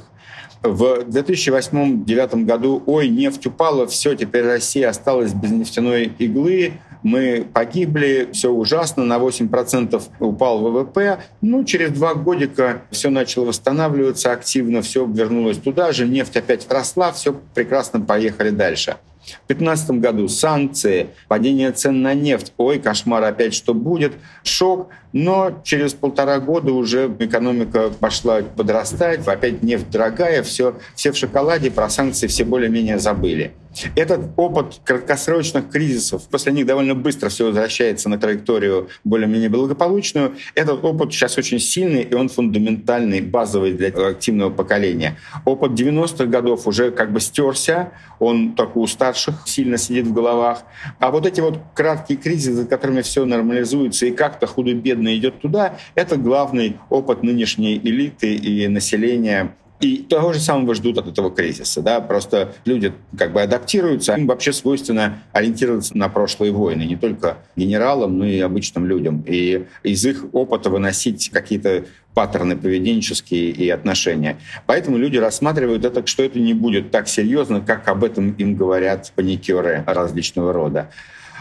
[0.63, 8.29] В 2008-2009 году, ой, нефть упала, все, теперь Россия осталась без нефтяной иглы, мы погибли,
[8.33, 11.21] все ужасно, на 8% упал ВВП.
[11.41, 17.13] Ну, через два годика все начало восстанавливаться активно, все вернулось туда же, нефть опять росла,
[17.13, 18.97] все прекрасно, поехали дальше.
[19.45, 25.61] В 2015 году санкции, падение цен на нефть, ой, кошмар опять что будет, шок, но
[25.65, 31.89] через полтора года уже экономика пошла подрастать, опять нефть дорогая, все, все в шоколаде, про
[31.89, 33.53] санкции все более-менее забыли.
[33.97, 40.35] Этот опыт краткосрочных кризисов, после них довольно быстро все возвращается на траекторию более-менее благополучную.
[40.55, 45.17] Этот опыт сейчас очень сильный, и он фундаментальный, базовый для активного поколения.
[45.45, 50.65] Опыт 90-х годов уже как бы стерся, он только у старших сильно сидит в головах.
[50.99, 55.77] А вот эти вот краткие кризисы, за которыми все нормализуется и как-то худо-бедно идет туда,
[55.95, 61.83] это главный опыт нынешней элиты и населения и того же самого ждут от этого кризиса.
[61.83, 62.01] Да?
[62.01, 64.15] Просто люди как бы адаптируются.
[64.15, 66.83] Им вообще свойственно ориентироваться на прошлые войны.
[66.83, 69.25] Не только генералам, но и обычным людям.
[69.27, 71.85] И из их опыта выносить какие-то
[72.15, 74.37] паттерны поведенческие и отношения.
[74.67, 79.13] Поэтому люди рассматривают это, что это не будет так серьезно, как об этом им говорят
[79.17, 80.91] паникеры различного рода.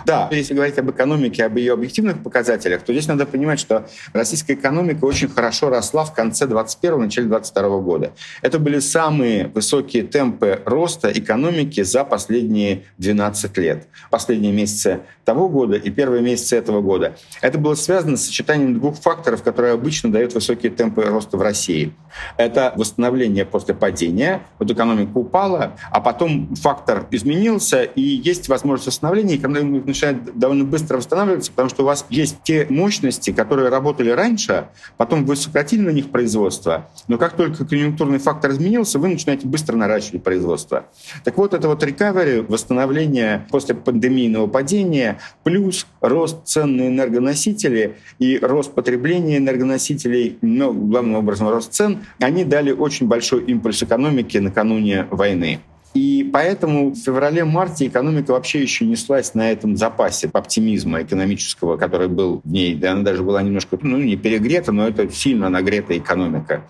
[0.06, 4.54] Да, если говорить об экономике, об ее объективных показателях, то здесь надо понимать, что российская
[4.54, 8.14] экономика очень хорошо росла в конце 21 начале 22 года.
[8.42, 13.88] Это были самые высокие темпы роста экономики за последние 12 лет.
[14.10, 17.16] Последние месяцы того года и первые месяцы этого года.
[17.42, 21.94] Это было связано с сочетанием двух факторов, которые обычно дают высокие темпы роста в России.
[22.38, 29.36] Это восстановление после падения, вот экономика упала, а потом фактор изменился, и есть возможность восстановления,
[29.36, 34.68] экономика начинает довольно быстро восстанавливаться, потому что у вас есть те мощности, которые работали раньше,
[34.98, 39.76] потом вы сократили на них производство, но как только конъюнктурный фактор изменился, вы начинаете быстро
[39.76, 40.86] наращивать производство.
[41.24, 48.40] Так вот, это вот recovery, восстановление после пандемийного падения, плюс рост цен на энергоносители и
[48.42, 55.08] рост потребления энергоносителей, но главным образом рост цен, они дали очень большой импульс экономике накануне
[55.12, 55.60] войны.
[55.94, 62.42] И поэтому в феврале-марте экономика вообще еще неслась на этом запасе оптимизма экономического, который был
[62.44, 62.80] в ней.
[62.86, 66.64] Она даже была немножко, ну, не перегрета, но это сильно нагретая экономика.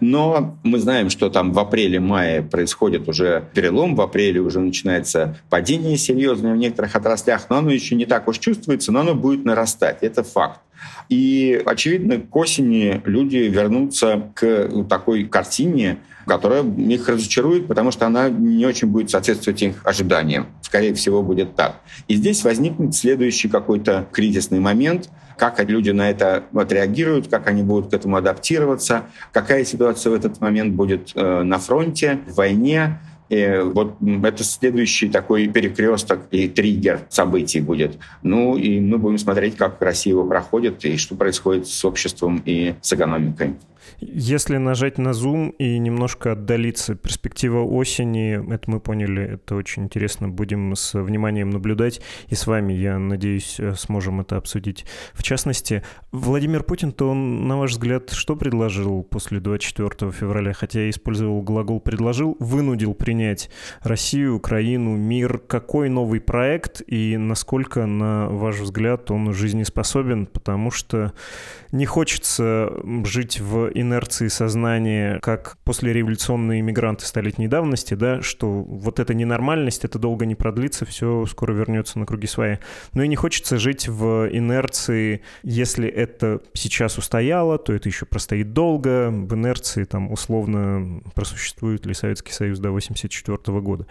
[0.00, 5.96] Но мы знаем, что там в апреле-мае происходит уже перелом, в апреле уже начинается падение
[5.96, 9.98] серьезное в некоторых отраслях, но оно еще не так уж чувствуется, но оно будет нарастать.
[10.02, 10.60] Это факт.
[11.08, 18.28] И, очевидно, к осени люди вернутся к такой картине, которая их разочарует, потому что она
[18.28, 20.46] не очень будет соответствовать их ожиданиям.
[20.62, 21.80] Скорее всего, будет так.
[22.06, 27.90] И здесь возникнет следующий какой-то кризисный момент, как люди на это отреагируют, как они будут
[27.90, 33.60] к этому адаптироваться, какая ситуация в этот момент будет э, на фронте, в войне, и
[33.62, 37.98] вот это следующий такой перекресток и триггер событий будет.
[38.22, 42.74] Ну и мы будем смотреть, как Россия его проходит и что происходит с обществом и
[42.80, 43.56] с экономикой.
[44.00, 50.28] Если нажать на зум и немножко отдалиться, перспектива осени, это мы поняли, это очень интересно,
[50.28, 54.84] будем с вниманием наблюдать, и с вами, я надеюсь, э, сможем это обсудить.
[55.12, 60.80] В частности, Владимир Путин, то он, на ваш взгляд, что предложил после 24 февраля, хотя
[60.80, 63.50] я использовал глагол «предложил», вынудил принять
[63.82, 71.12] Россию, Украину, мир, какой новый проект и насколько, на ваш взгляд, он жизнеспособен, потому что
[71.72, 72.72] не хочется
[73.04, 79.84] жить в инерции сознания, как после революционные иммигранты столетней давности, да, что вот эта ненормальность,
[79.84, 82.56] это долго не продлится, все скоро вернется на круги свои.
[82.92, 88.52] Но и не хочется жить в инерции, если это сейчас устояло, то это еще простоит
[88.52, 93.86] долго, в инерции там условно просуществует ли Советский Союз до 1984 года.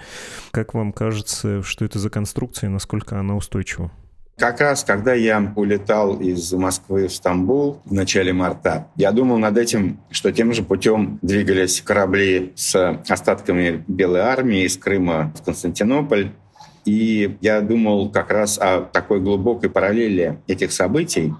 [0.51, 3.91] Как вам кажется, что это за конструкция насколько она устойчива?
[4.37, 9.57] Как раз, когда я улетал из Москвы в Стамбул в начале марта, я думал над
[9.57, 16.33] этим, что тем же путем двигались корабли с остатками Белой армии из Крыма в Константинополь.
[16.85, 21.33] И я думал как раз о такой глубокой параллели этих событий,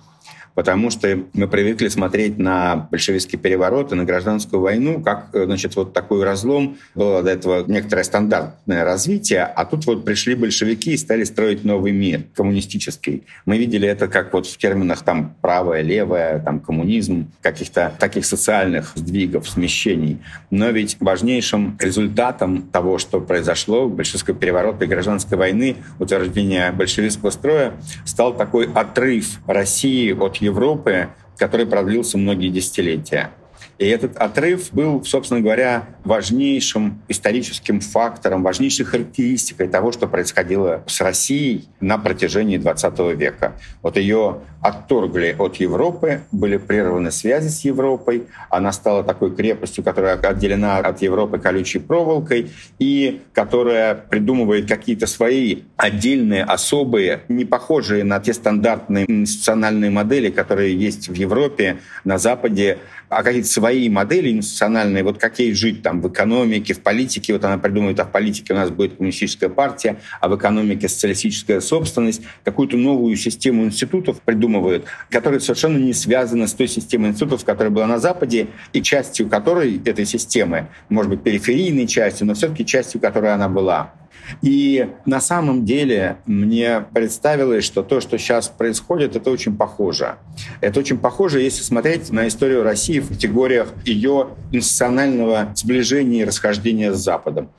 [0.58, 5.76] потому что мы привыкли смотреть на большевистский переворот и на гражданскую войну как, э, значит,
[5.76, 6.78] вот такой разлом.
[6.96, 11.92] Было до этого некоторое стандартное развитие, а тут вот пришли большевики и стали строить новый
[11.92, 13.24] мир, коммунистический.
[13.46, 18.94] Мы видели это как вот в терминах там правое, левое, там коммунизм, каких-то таких социальных
[18.96, 20.18] сдвигов, смещений.
[20.50, 27.74] Но ведь важнейшим результатом того, что произошло, большевистского переворота и гражданской войны, утверждение большевистского строя,
[28.06, 33.32] стал такой отрыв России от Европы, который продлился многие десятилетия.
[33.78, 41.00] И этот отрыв был, собственно говоря, важнейшим историческим фактором, важнейшей характеристикой того, что происходило с
[41.02, 43.54] Россией на протяжении XX века.
[43.84, 50.16] Вот ее отторгли от Европы, были прерваны связи с Европой, она стала такой крепостью, которая
[50.18, 58.20] отделена от Европы колючей проволокой и которая придумывает какие-то свои отдельные, особые, не похожие на
[58.20, 65.04] те стандартные институциональные модели, которые есть в Европе, на Западе, а какие-то свои модели институциональные,
[65.04, 68.54] вот как ей жить там в экономике, в политике, вот она придумывает, а в политике
[68.54, 74.86] у нас будет коммунистическая партия, а в экономике социалистическая собственность, какую-то новую систему институтов придумывают,
[75.10, 79.82] которая совершенно не связана с той системой институтов, которая была на Западе, и частью которой
[79.84, 83.92] этой системы, может быть, периферийной частью, но все-таки частью которой она была.
[84.42, 90.18] И на самом деле мне представилось, что то, что сейчас происходит, это очень похоже.
[90.62, 96.94] Это очень похоже, если смотреть на историю России в категориях ее институционального сближения и расхождения
[96.94, 97.50] с Западом.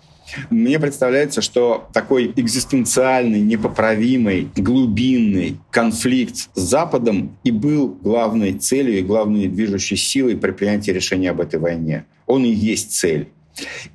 [0.51, 9.03] Мне представляется, что такой экзистенциальный, непоправимый, глубинный конфликт с Западом и был главной целью и
[9.03, 12.05] главной движущей силой при принятии решения об этой войне.
[12.27, 13.29] Он и есть цель.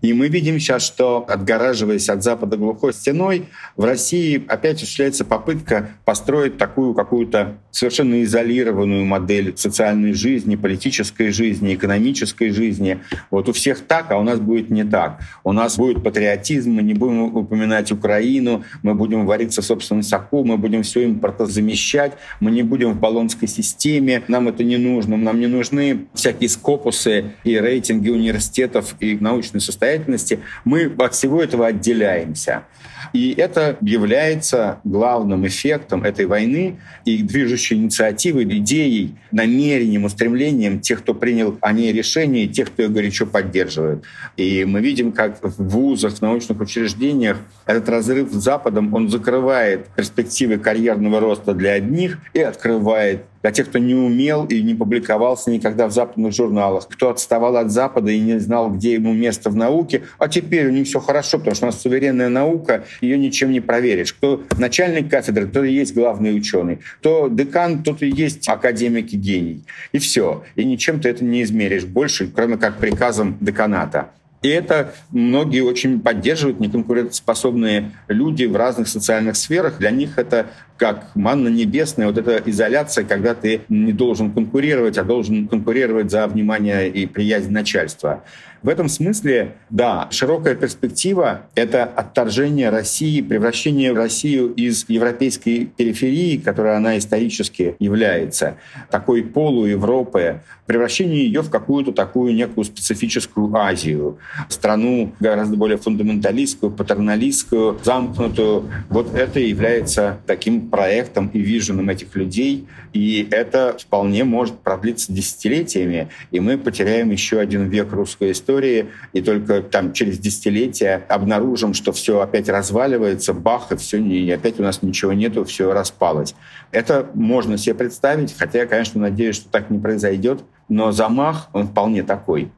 [0.02, 5.90] И мы видим сейчас, что отгораживаясь от Запада глухой стеной, в России опять осуществляется попытка
[6.06, 13.00] построить такую какую-то совершенно изолированную модель социальной жизни, политической жизни, экономической жизни.
[13.32, 15.20] Вот у всех так, а у нас будет не так.
[15.44, 20.44] У нас будет патриотизм, мы не будем упоминать Украину, мы будем вариться в собственном соку,
[20.44, 25.40] мы будем все импортозамещать, мы не будем в баллонской системе, нам это не нужно, нам
[25.40, 31.68] не нужны всякие скопусы и рейтинги университетов и научных научной состоятельности, мы от всего этого
[31.68, 32.64] отделяемся.
[33.12, 41.14] И это является главным эффектом этой войны и движущей инициативой, идеей, намерением, устремлением тех, кто
[41.14, 44.04] принял о ней решение, и тех, кто ее горячо поддерживает.
[44.38, 49.88] И мы видим, как в вузах, в научных учреждениях этот разрыв с Западом, он закрывает
[49.96, 55.52] перспективы карьерного роста для одних и открывает для тех, кто не умел и не публиковался
[55.52, 59.56] никогда в западных журналах, кто отставал от Запада и не знал, где ему место в
[59.56, 63.52] науке, а теперь у них все хорошо, потому что у нас суверенная наука, ее ничем
[63.52, 64.14] не проверишь.
[64.14, 66.80] Кто начальник кафедры, тот и есть главный ученый.
[67.00, 69.66] Кто декан, тот и есть академик и гений.
[69.92, 70.44] И все.
[70.56, 74.10] И ничем ты это не измеришь больше, кроме как приказом деканата.
[74.44, 79.78] И это многие очень поддерживают неконкурентоспособные люди в разных социальных сферах.
[79.80, 80.48] Для них это
[80.78, 86.28] как манна небесная, вот эта изоляция, когда ты не должен конкурировать, а должен конкурировать за
[86.28, 88.24] внимание и приязнь начальства.
[88.64, 96.78] В этом смысле, да, широкая перспектива— это отторжение России, превращение Россию из европейской периферии, которой
[96.78, 98.56] она исторически является,
[98.90, 104.18] такой полу Европы, превращение ее в какую-то такую некую специфическую Азию,
[104.48, 108.72] страну гораздо более фундаменталистскую, патерналистскую, замкнутую.
[108.90, 116.10] Вот это является таким проектом и виженом этих людей, и это вполне может продлиться десятилетиями,
[116.32, 121.92] и мы потеряем еще один век русской истории, и только там через десятилетия обнаружим, что
[121.92, 126.36] все опять разваливается, бах, и все, и опять у нас ничего нету, все распалось.
[126.72, 131.68] Это можно себе представить, хотя я, конечно, надеюсь, что так не произойдет, но замах, он
[131.68, 132.52] вполне такой.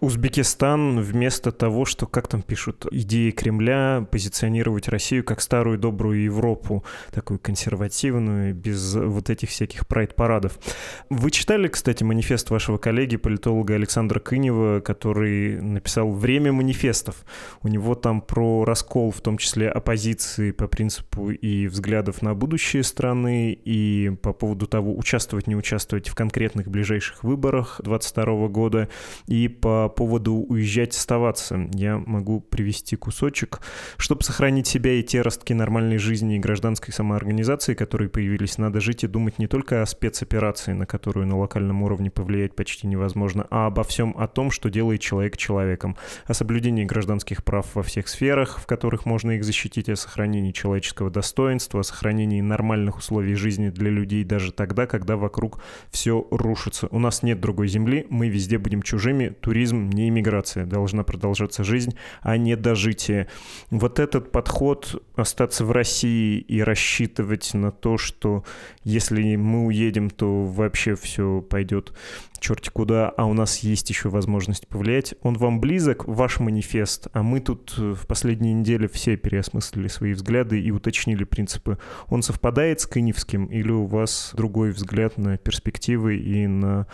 [0.00, 6.84] Узбекистан вместо того, что, как там пишут, идеи Кремля позиционировать Россию как старую добрую Европу,
[7.10, 10.58] такую консервативную, без вот этих всяких прайд-парадов.
[11.08, 17.24] Вы читали, кстати, манифест вашего коллеги, политолога Александра Кынева, который написал «Время манифестов».
[17.62, 22.82] У него там про раскол, в том числе оппозиции по принципу и взглядов на будущее
[22.82, 28.88] страны, и по поводу того, участвовать, не участвовать в конкретных ближайших выборах 2022 года,
[29.26, 31.68] и по по поводу уезжать, оставаться.
[31.72, 33.60] Я могу привести кусочек.
[33.96, 39.04] Чтобы сохранить себя и те ростки нормальной жизни и гражданской самоорганизации, которые появились, надо жить
[39.04, 43.66] и думать не только о спецоперации, на которую на локальном уровне повлиять почти невозможно, а
[43.66, 48.58] обо всем о том, что делает человек человеком, о соблюдении гражданских прав во всех сферах,
[48.60, 53.90] в которых можно их защитить, о сохранении человеческого достоинства, о сохранении нормальных условий жизни для
[53.90, 56.88] людей даже тогда, когда вокруг все рушится.
[56.90, 60.66] У нас нет другой земли, мы везде будем чужими, туризм туризм, не иммиграция.
[60.66, 63.28] Должна продолжаться жизнь, а не дожитие.
[63.70, 68.44] Вот этот подход остаться в России и рассчитывать на то, что
[68.84, 71.92] если мы уедем, то вообще все пойдет
[72.40, 75.14] черти куда, а у нас есть еще возможность повлиять.
[75.22, 80.58] Он вам близок, ваш манифест, а мы тут в последние недели все переосмыслили свои взгляды
[80.60, 81.78] и уточнили принципы.
[82.08, 86.86] Он совпадает с Кыневским или у вас другой взгляд на перспективы и на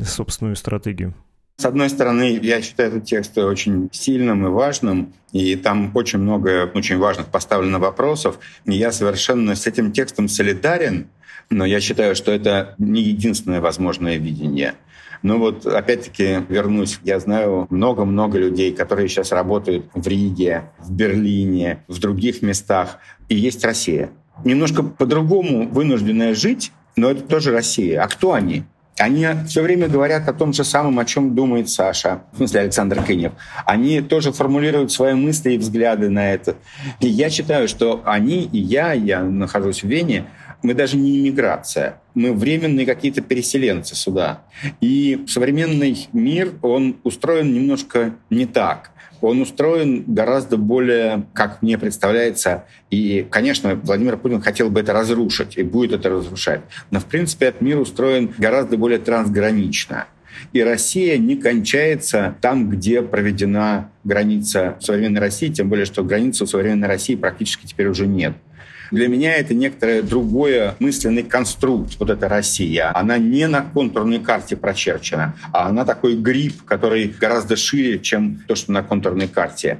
[0.00, 1.14] собственную стратегию?
[1.58, 6.70] С одной стороны, я считаю этот текст очень сильным и важным, и там очень много
[6.74, 8.38] очень важных поставлено вопросов.
[8.66, 11.08] И я совершенно с этим текстом солидарен,
[11.48, 14.74] но я считаю, что это не единственное возможное видение.
[15.22, 21.82] Но вот опять-таки вернусь, я знаю много-много людей, которые сейчас работают в Риге, в Берлине,
[21.88, 22.98] в других местах,
[23.30, 24.10] и есть Россия.
[24.44, 28.02] Немножко по-другому вынужденная жить, но это тоже Россия.
[28.02, 28.64] А кто они?
[28.98, 33.04] Они все время говорят о том же самом, о чем думает Саша, в смысле Александр
[33.04, 33.32] Кынев.
[33.66, 36.56] Они тоже формулируют свои мысли и взгляды на это.
[37.00, 40.24] И я считаю, что они и я, я нахожусь в Вене,
[40.62, 44.42] мы даже не иммиграция, мы временные какие-то переселенцы сюда.
[44.80, 52.64] И современный мир, он устроен немножко не так он устроен гораздо более, как мне представляется,
[52.90, 56.60] и, конечно, Владимир Путин хотел бы это разрушить и будет это разрушать.
[56.90, 60.06] Но, в принципе, этот мир устроен гораздо более трансгранично.
[60.52, 66.46] И Россия не кончается там, где проведена граница современной России, тем более, что границы у
[66.46, 68.34] современной России практически теперь уже нет.
[68.90, 72.90] Для меня это некоторое другое мысленный конструкт, вот эта Россия.
[72.94, 78.54] Она не на контурной карте прочерчена, а она такой гриб, который гораздо шире, чем то,
[78.54, 79.78] что на контурной карте.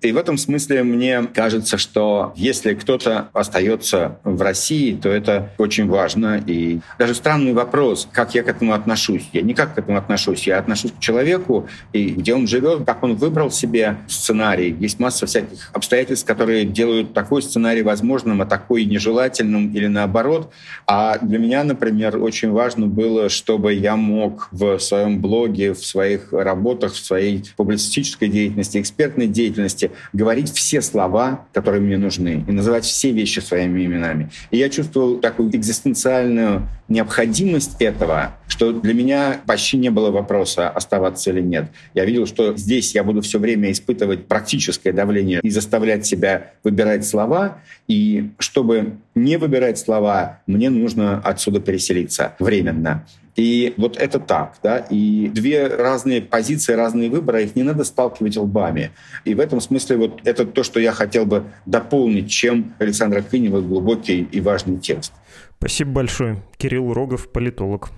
[0.00, 5.88] И в этом смысле мне кажется, что если кто-то остается в России, то это очень
[5.88, 6.42] важно.
[6.46, 9.28] И даже странный вопрос, как я к этому отношусь.
[9.32, 10.46] Я никак к этому отношусь.
[10.46, 14.76] Я отношусь к человеку, и где он живет, как он выбрал себе сценарий.
[14.78, 20.50] Есть масса всяких обстоятельств, которые делают такой сценарий возможным, а такой нежелательным или наоборот.
[20.86, 26.32] А для меня, например, очень важно было, чтобы я мог в своем блоге, в своих
[26.32, 32.84] работах, в своей публицистической деятельности, экспертной деятельности говорить все слова, которые мне нужны, и называть
[32.84, 34.30] все вещи своими именами.
[34.50, 41.30] И я чувствовал такую экзистенциальную необходимость этого, что для меня почти не было вопроса, оставаться
[41.30, 41.70] или нет.
[41.94, 47.06] Я видел, что здесь я буду все время испытывать практическое давление и заставлять себя выбирать
[47.06, 47.58] слова,
[47.88, 53.06] и чтобы не выбирать слова, мне нужно отсюда переселиться временно.
[53.36, 58.36] И вот это так, да, и две разные позиции, разные выборы, их не надо сталкивать
[58.36, 58.92] лбами.
[59.24, 63.60] И в этом смысле вот это то, что я хотел бы дополнить, чем Александра Кынева
[63.60, 65.12] глубокий и важный текст.
[65.58, 66.42] Спасибо большое.
[66.58, 67.90] Кирилл Рогов, политолог.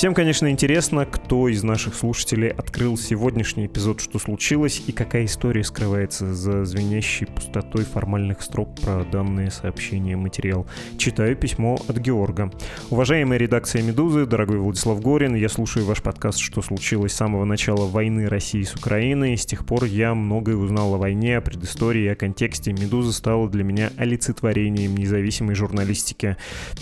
[0.00, 5.62] Всем, конечно, интересно, кто из наших слушателей открыл сегодняшний эпизод «Что случилось» и какая история
[5.62, 10.66] скрывается за звенящей пустотой формальных строк про данные сообщения материал.
[10.96, 12.50] Читаю письмо от Георга.
[12.88, 17.86] Уважаемая редакция «Медузы», дорогой Владислав Горин, я слушаю ваш подкаст «Что случилось» с самого начала
[17.86, 19.36] войны России с Украиной.
[19.36, 22.72] С тех пор я многое узнал о войне, о предыстории, о контексте.
[22.72, 26.38] «Медуза» стала для меня олицетворением независимой журналистики.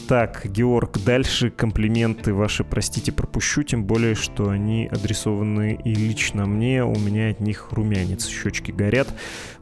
[0.06, 6.46] Так, Георг, дальше комплименты ваши, простите, новости пропущу, тем более, что они адресованы и лично
[6.46, 9.08] мне, у меня от них румянец, щечки горят.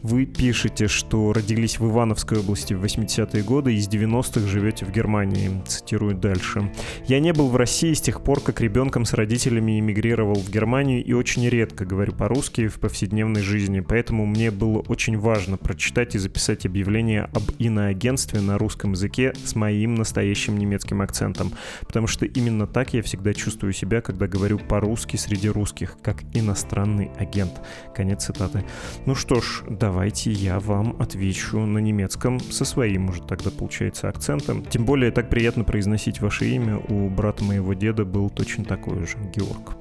[0.02, 4.92] Вы пишете, что родились в Ивановской области в 80-е годы и с 90-х живете в
[4.92, 5.62] Германии.
[5.66, 6.70] Цитирую дальше.
[7.06, 11.04] «Я не был в России с тех пор, как ребенком с родителями эмигрировал в Германию
[11.04, 16.18] и очень редко говорю по-русски в повседневной жизни, поэтому мне было очень важно прочитать и
[16.18, 22.66] записать объявление об иноагентстве на русском языке с моим настоящим немецким акцентом, потому что именно
[22.66, 27.60] так я всегда чувствую себя, когда говорю по-русски среди русских, как иностранный агент.
[27.94, 28.64] Конец цитаты.
[29.04, 34.64] Ну что ж, давайте я вам отвечу на немецком со своим уже тогда получается акцентом.
[34.64, 36.78] Тем более так приятно произносить ваше имя.
[36.88, 39.76] У брата моего деда был точно такой же, Георг.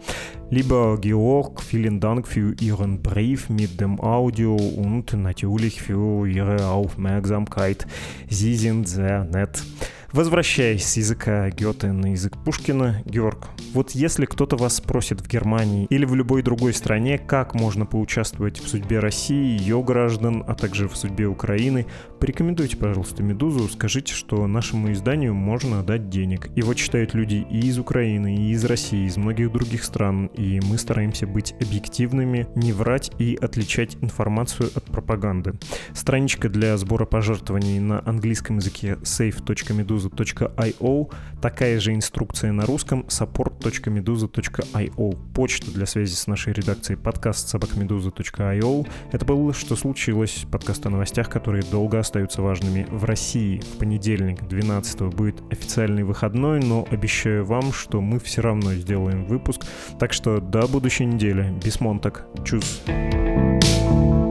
[0.51, 7.87] Lieber Georg, vielen Dank für Ihren Brief mit dem Audio und natürlich für Ihre Aufmerksamkeit.
[8.29, 9.63] Sie sind sehr nett.
[10.11, 15.87] Возвращаясь с языка Гёте на язык Пушкина, Георг, вот если кто-то вас спросит в Германии
[15.89, 20.87] или в любой другой стране, как можно поучаствовать в судьбе России, ее граждан, а также
[20.87, 21.85] в судьбе Украины,
[22.19, 26.49] порекомендуйте, пожалуйста, «Медузу», скажите, что нашему изданию можно дать денег.
[26.55, 30.61] Его читают люди и из Украины, и из России, и из многих других стран, и
[30.63, 35.53] мы стараемся быть объективными, не врать и отличать информацию от пропаганды.
[35.93, 45.17] Страничка для сбора пожертвований на английском языке safe.meduza meduza.io, такая же инструкция на русском support.meduza.io,
[45.33, 48.87] почта для связи с нашей редакцией подкаст собакмедуза.io.
[49.11, 53.59] Это было «Что случилось?» подкаст о новостях, которые долго остаются важными в России.
[53.59, 59.61] В понедельник, 12 будет официальный выходной, но обещаю вам, что мы все равно сделаем выпуск.
[59.99, 61.53] Так что до будущей недели.
[61.63, 62.27] Бисмонтак.
[62.43, 62.81] Чус.
[62.85, 64.24] thank you